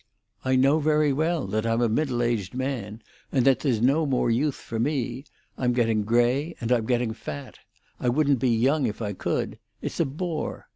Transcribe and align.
I 0.43 0.55
know 0.55 0.79
very 0.79 1.13
well 1.13 1.45
that 1.45 1.63
I'm 1.63 1.79
a 1.83 1.87
middle 1.87 2.23
aged 2.23 2.55
man, 2.55 3.03
and 3.31 3.45
that 3.45 3.59
there's 3.59 3.83
no 3.83 4.07
more 4.07 4.31
youth 4.31 4.55
for 4.55 4.79
me. 4.79 5.25
I'm 5.59 5.73
getting 5.73 6.01
grey, 6.05 6.55
and 6.59 6.71
I'm 6.71 6.87
getting 6.87 7.13
fat; 7.13 7.59
I 7.99 8.09
wouldn't 8.09 8.39
be 8.39 8.49
young 8.49 8.87
if 8.87 8.99
I 8.99 9.13
could; 9.13 9.59
it's 9.79 9.99
a 9.99 10.05
bore. 10.05 10.65